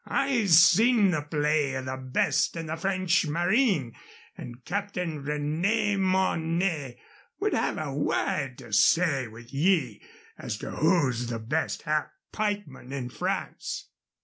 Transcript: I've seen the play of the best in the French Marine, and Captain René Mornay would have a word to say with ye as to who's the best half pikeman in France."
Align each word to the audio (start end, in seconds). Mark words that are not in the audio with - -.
I've 0.07 0.49
seen 0.49 1.11
the 1.11 1.21
play 1.21 1.75
of 1.75 1.85
the 1.85 1.95
best 1.95 2.55
in 2.55 2.65
the 2.65 2.75
French 2.75 3.27
Marine, 3.27 3.93
and 4.35 4.65
Captain 4.65 5.23
René 5.23 5.95
Mornay 5.99 6.97
would 7.39 7.53
have 7.53 7.77
a 7.77 7.93
word 7.93 8.57
to 8.57 8.73
say 8.73 9.27
with 9.27 9.53
ye 9.53 10.01
as 10.39 10.57
to 10.57 10.71
who's 10.71 11.27
the 11.27 11.37
best 11.37 11.83
half 11.83 12.07
pikeman 12.31 12.91
in 12.91 13.09
France." 13.09 13.91